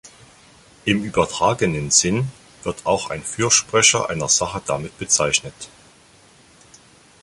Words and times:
Im 0.83 1.03
übertragenen 1.03 1.91
Sinn 1.91 2.31
wird 2.63 2.87
auch 2.87 3.11
ein 3.11 3.21
Fürsprecher 3.21 4.09
einer 4.09 4.29
Sache 4.29 4.59
damit 4.65 4.97
bezeichnet. 4.97 5.53